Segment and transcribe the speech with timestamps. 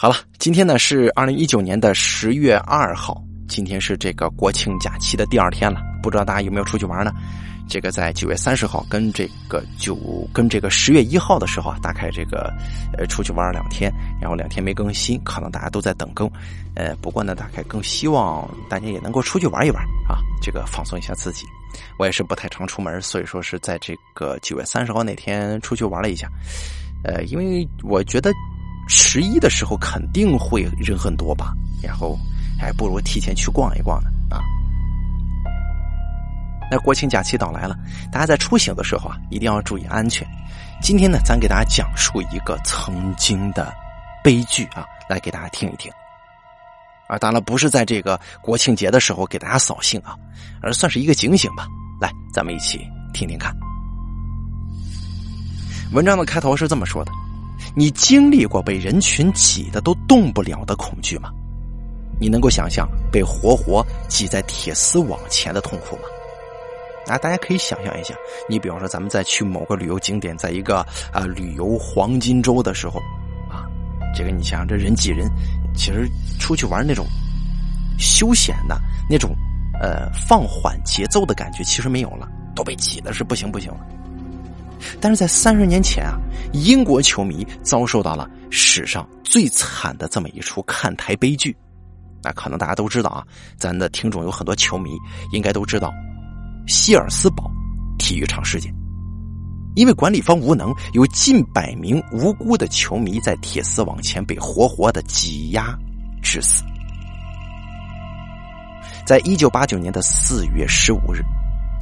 [0.00, 5.80] 好了，今天呢是二零一九年的十月二号，今天是这个国庆假期的第二天了。
[6.00, 7.10] 不知道大家有没有出去玩呢？
[7.68, 9.98] 这个在九月三十号跟这个九
[10.32, 12.48] 跟这个十月一号的时候啊，大概这个
[12.96, 16.30] 呃出去玩了两天，然后两天没更新，可能大家都在等更。
[16.76, 21.44] 呃，不过呢，大概更希望大家也能够出去玩一玩啊，这个放松一下自己。
[21.98, 26.28] 我也是不太常出门，所以说是在这个九月三十号那天出去玩了一下。
[27.02, 28.32] 呃，因为我觉得。
[28.88, 31.52] 十一的时候肯定会人很多吧，
[31.82, 32.18] 然后
[32.58, 34.40] 还不如提前去逛一逛呢啊。
[36.70, 37.76] 那国庆假期到来了，
[38.10, 40.26] 大家在出行的时候啊，一定要注意安全。
[40.80, 43.72] 今天呢，咱给大家讲述一个曾经的
[44.24, 45.92] 悲剧啊，来给大家听一听。
[47.08, 50.14] 啊，当然不是在这个国庆节的时候给大家扫兴啊，
[50.62, 51.66] 而算是一个警醒吧。
[52.00, 53.54] 来，咱们一起听听看。
[55.92, 57.12] 文章的开头是这么说的。
[57.74, 61.30] 你经历过被人群挤得都动不了的恐惧吗？
[62.20, 66.02] 你能够想象被活活挤在铁丝网前的痛苦吗？
[67.06, 68.14] 啊，大家可以想象一下，
[68.48, 73.00] 你比方说咱们在去某个旅游景点，在一个啊旅游黄金周的时候，
[73.48, 73.64] 啊，
[74.14, 75.26] 这个你想想这人挤人，
[75.74, 76.06] 其实
[76.38, 77.06] 出去玩那种
[77.98, 78.78] 休闲的
[79.08, 79.34] 那种
[79.80, 83.86] 呃放缓节奏的感觉其实没有了，都被挤的是不行不行了。
[85.00, 86.18] 但是在三十年前啊，
[86.52, 91.56] 英国球迷遭受到了史上最惨的这么一出看台悲剧。
[92.22, 93.24] 那可能大家都知道啊，
[93.56, 94.90] 咱的听众有很多球迷，
[95.32, 95.92] 应该都知道
[96.66, 97.50] 希尔斯堡
[97.98, 98.74] 体育场事件。
[99.76, 105.78] 因为管理方无能，有近百名无辜的球迷在铁丝网前被活活的挤压
[106.20, 106.64] 致死。
[109.06, 111.22] 在一九八九年的四月十五日，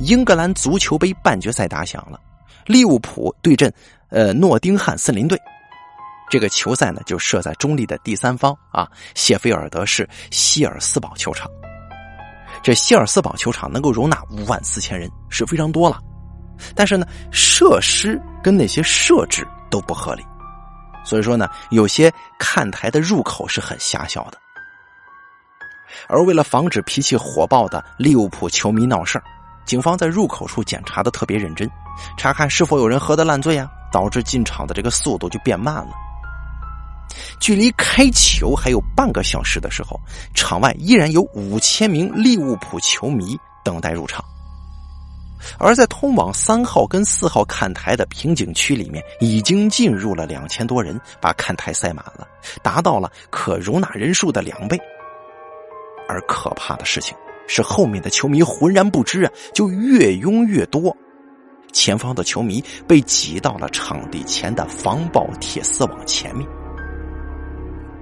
[0.00, 2.20] 英格兰足球杯半决赛打响了。
[2.66, 3.72] 利物浦对阵
[4.08, 5.40] 呃诺丁汉森林队，
[6.28, 11.50] 这个球赛呢就设在中立的第三方啊谢菲尔德市希尔斯堡球场。
[12.62, 16.00] 这希尔斯堡球场能够容纳五万四千人，是非常多了。
[16.74, 20.24] 但是呢，设施跟那些设置都不合理，
[21.04, 24.38] 所以说呢，有些看台的入口是很狭小的。
[26.08, 29.22] 而为了防止脾气火爆的利物浦球迷闹事
[29.66, 31.68] 警方在入口处检查的特别认真。
[32.16, 35.90] 查看是否有人喝得烂醉啊，导致进场的这个速度就变慢了。
[37.40, 39.98] 距离开球还有半个小时的时候，
[40.34, 44.24] 场外依然有五千名利物浦球迷等待入场。
[45.58, 52.26] 而在通往三号跟四号看台的瓶颈区里面，已经进入了两千多人，把看台塞满了，
[52.62, 54.78] 达到了可容纳人数的两倍。
[56.08, 57.16] 而可怕的事情
[57.46, 60.96] 是，后面的球迷浑然不知啊，就越拥越多。
[61.72, 66.48] 前方的球迷被挤到了场地前的防爆铁丝网前面。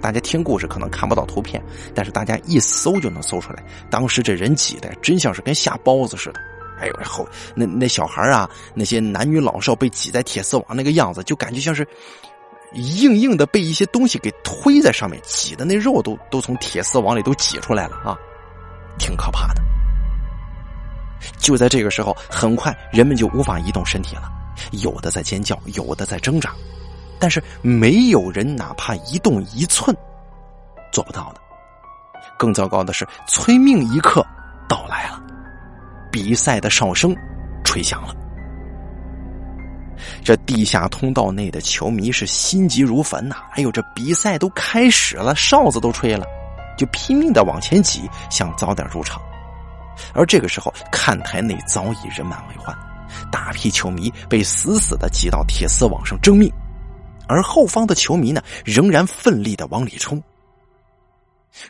[0.00, 1.62] 大家听故事可能看不到图片，
[1.94, 3.64] 但是大家一搜就能搜出来。
[3.90, 6.40] 当时这人挤的真像是跟下包子似的。
[6.80, 11.86] 哎呦，后那那小孩啊，那些男女老少被挤在铁丝网那个样子，就感觉像是
[12.74, 18.16] 硬硬的被一些东西给推在上面，挤的那肉都都从铁丝网里都挤出来了啊，
[18.98, 19.62] 挺可怕的。
[21.38, 24.30] 就在这个时候，很快人们就无法移动身体了，
[24.72, 26.52] 有的在尖叫，有的在挣扎，
[27.18, 29.96] 但是没有人哪怕移动一寸
[30.92, 31.40] 做不到的。
[32.38, 34.24] 更糟糕的是，催命一刻
[34.68, 35.20] 到来了，
[36.12, 37.16] 比赛的哨声
[37.64, 38.14] 吹响了。
[40.22, 43.36] 这地下通道内的球迷是心急如焚呐！
[43.54, 46.24] 哎呦，这比赛都开始了，哨子都吹了，
[46.78, 49.20] 就拼命的往前挤，想早点入场。
[50.14, 52.74] 而这个时候，看台内早已人满为患，
[53.30, 56.50] 大批球迷被死死的挤到铁丝网上争命，
[57.26, 60.22] 而后方的球迷呢，仍然奋力的往里冲。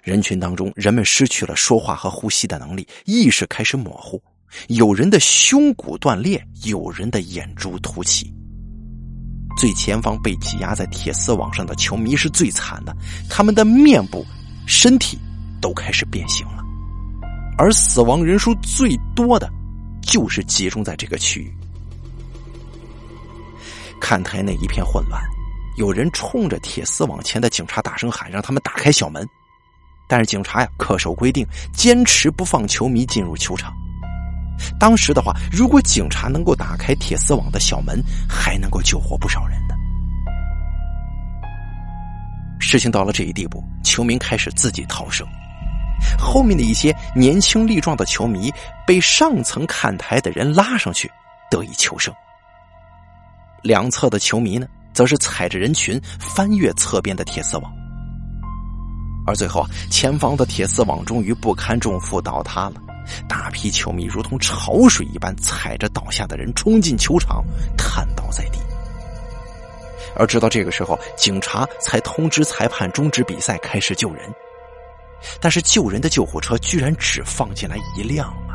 [0.02, 4.20] 人群当中，人们失去了说话和呼吸的能力，意识开始模糊，
[4.66, 8.30] 有人的胸骨断裂，有人的眼珠凸起。
[9.56, 12.94] 最前方被挤压在铁丝网上的球迷是最惨的，
[13.30, 14.24] 他们的面部、
[14.68, 15.18] 身体
[15.62, 16.62] 都开始变形了。
[17.56, 19.50] 而死亡人数最多的，
[20.02, 21.52] 就是集中在这个区域。
[23.98, 25.20] 看台内一片混乱，
[25.78, 29.26] 有人冲着铁丝网前的警察大声喊，让他们打开小门。
[30.06, 33.72] 但是警察呀，恪守规定，坚持不放球迷进入球场。
[34.78, 39.77] 当时的话，如果警察能够打开铁丝网的小门，还能够救活不少人的。
[42.70, 45.26] 事情到了这一地步，球迷开始自己逃生。
[46.18, 48.52] 后面的一些年轻力壮的球迷
[48.86, 51.10] 被上层看台的人拉上去，
[51.50, 52.12] 得以求生。
[53.62, 57.72] 两侧的球迷呢，则是踩着人群翻越侧边的铁丝网。
[59.26, 62.74] 而最后啊，前方的铁丝网终于不堪重负倒塌了，
[63.26, 67.42] 大批球迷如同潮水一般踩着倒下的人冲进球场，
[67.78, 68.17] 瘫倒在地。
[70.18, 74.22] 而直到这个时候，警察才通知裁判终止比赛，开始救人。
[75.40, 78.54] 但是救人的救护车居然只放进来一辆啊！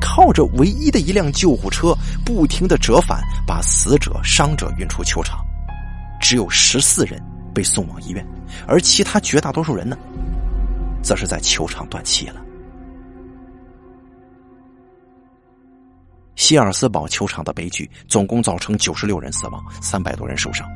[0.00, 5.44] 靠着唯一的一辆救护车不停的折返，把死者、伤者运出球场，
[6.20, 7.20] 只有十四人
[7.54, 8.24] 被送往医院，
[8.66, 9.96] 而其他绝大多数人呢，
[11.02, 12.40] 则是在球场断气了。
[16.50, 20.68] 希尔斯堡球场的悲剧总共造成九十六人死亡，三百多人受伤，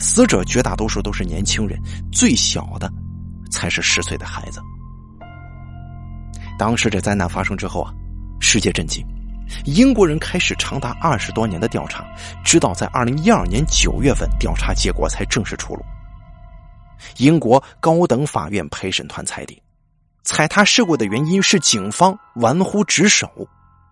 [0.00, 1.80] 死者绝大多数都是年轻人，
[2.10, 2.92] 最小的
[3.48, 4.60] 才是十岁的孩子。
[6.58, 7.92] 当时这灾难发生之后啊。
[8.40, 9.06] 世界震惊，
[9.64, 12.04] 英国人开始长达二十多年的调查，
[12.44, 15.84] 直到在二零一二年九月份，调查结果才正式出炉。
[17.18, 19.56] 英国高等法院陪审团裁定，
[20.24, 23.30] 踩踏事故的原因是警方玩忽职守，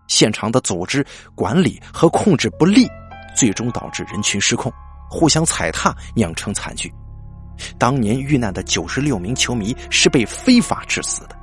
[0.07, 2.87] 现场的组织管理和控制不力，
[3.35, 4.71] 最终导致人群失控，
[5.09, 6.93] 互相踩踏酿成惨剧。
[7.77, 11.35] 当年遇难的九十六名球迷是被非法致死的。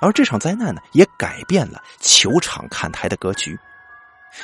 [0.00, 3.58] 而这场灾难呢，也改变了球场看台的格局。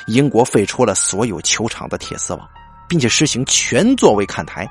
[0.07, 2.49] 英国废除了所有球场的铁丝网，
[2.89, 4.67] 并且实行全座位看台，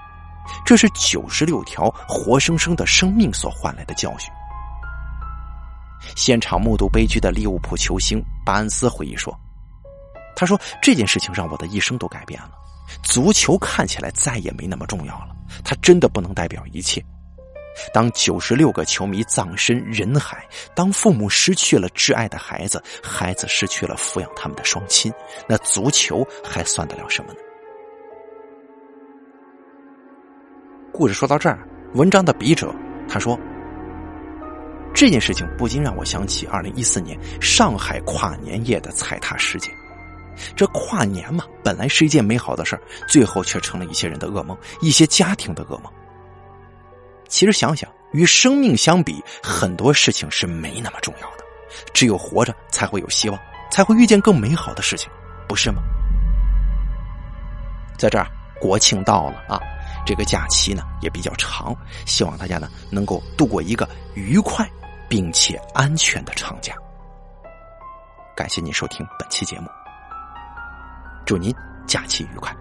[0.65, 4.31] 这是九十六条活生生的生命所换来的教训。
[6.17, 9.35] 现场目睹悲剧的利物浦球星巴恩斯回忆说
[10.37, 12.51] ：“他说这件事情让我的一生都改变了。
[13.03, 15.35] 足球看起来再也没那么重要了，
[15.65, 17.05] 它真的不能代表一切。”
[17.93, 20.47] 当九十六个球迷葬身人海，
[20.77, 25.13] 当父母失去了挚爱的孩子，孩子失去了抚养他们的双亲，
[25.49, 27.39] 那足球还算得了什么呢？
[30.93, 32.73] 故事说到这儿，文章的笔者
[33.09, 33.37] 他说
[34.95, 39.75] ：“这件事情不禁让我想起二零一四年上海跨年夜的踩踏事件。
[40.57, 45.93] 这跨年嘛，本来是一件美好的事儿，最后却成了一些人的噩梦，一些家庭的噩梦。”
[47.29, 51.45] 其实想想，与生命相比，很多事情是没那么重要的。
[51.93, 53.39] 只有活着，才会有希望，
[53.71, 55.11] 才会遇见更美好的事情，
[55.49, 55.83] 不是吗？
[57.99, 58.27] 在这儿，
[58.61, 59.61] 国庆到了啊，
[60.07, 61.77] 这个假期呢也比较长，
[62.07, 64.69] 希望大家呢能够度过一个愉快
[65.09, 66.75] 并且安全的长假。
[68.37, 69.69] 感谢您收听本期节目，
[71.25, 71.55] 祝您
[71.87, 72.55] 假期愉快。